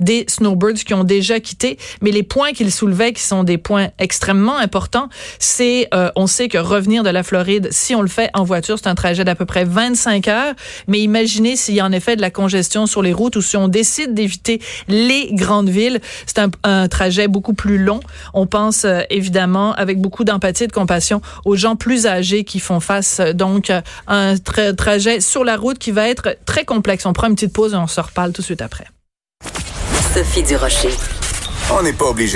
des 0.00 0.24
snowbirds 0.28 0.84
qui 0.84 0.94
ont 0.94 1.04
déjà 1.04 1.38
quitté. 1.38 1.78
Mais 2.02 2.10
les 2.10 2.24
points 2.24 2.52
qu'il 2.52 2.72
soulevait, 2.72 3.12
qui 3.12 3.22
sont 3.22 3.44
des 3.44 3.58
points 3.58 3.88
extrêmement 4.00 4.56
importants, 4.56 5.08
c'est, 5.38 5.86
euh, 5.94 6.10
on 6.16 6.26
sait 6.26 6.48
que 6.48 6.58
revenir 6.58 7.04
de 7.04 7.10
la 7.10 7.22
Floride, 7.22 7.68
si 7.70 7.94
on 7.94 8.02
le 8.02 8.08
fait 8.08 8.30
en 8.34 8.42
voiture, 8.42 8.76
c'est 8.76 8.88
un 8.88 8.96
trajet 8.96 9.24
d'à 9.24 9.36
peu 9.36 9.46
près 9.46 9.64
25 9.64 10.26
heures. 10.26 10.54
Mais 10.88 10.98
imaginez 10.98 11.54
s'il 11.54 11.76
y 11.76 11.80
a 11.80 11.84
en 11.84 11.92
effet 11.92 12.16
de 12.16 12.20
la 12.20 12.30
congestion 12.30 12.86
sur 12.94 13.02
les 13.02 13.12
routes 13.12 13.34
ou 13.34 13.42
si 13.42 13.56
on 13.56 13.66
décide 13.66 14.14
d'éviter 14.14 14.60
les 14.86 15.30
grandes 15.32 15.68
villes, 15.68 16.00
c'est 16.26 16.38
un, 16.38 16.50
un, 16.62 16.86
trajet 16.86 17.26
beaucoup 17.26 17.54
plus 17.54 17.76
long. 17.76 17.98
On 18.34 18.46
pense 18.46 18.84
euh, 18.84 19.00
évidemment 19.10 19.72
avec 19.72 20.00
beaucoup 20.00 20.22
d'empathie 20.22 20.64
et 20.64 20.66
de 20.68 20.72
compassion 20.72 21.20
aux 21.44 21.56
gens 21.56 21.74
plus 21.74 22.06
âgés 22.06 22.44
qui 22.44 22.60
font 22.60 22.78
face 22.78 23.18
euh, 23.18 23.32
donc 23.32 23.70
à 23.70 23.82
un 24.06 24.36
tra 24.36 24.72
trajet 24.74 25.18
sur 25.18 25.42
la 25.42 25.56
route 25.56 25.78
qui 25.78 25.90
va 25.90 26.08
être 26.08 26.36
très 26.46 26.64
complexe. 26.64 27.04
On 27.04 27.12
prend 27.12 27.26
une 27.26 27.34
petite 27.34 27.52
pause 27.52 27.72
et 27.72 27.76
on 27.76 27.88
se 27.88 28.00
reparle 28.00 28.32
tout 28.32 28.42
de 28.42 28.46
suite 28.46 28.62
après. 28.62 28.86
Sophie 30.14 30.44
Durocher. 30.44 30.94
On 31.72 31.82
n'est 31.82 31.92
pas 31.92 32.04
obligé 32.04 32.32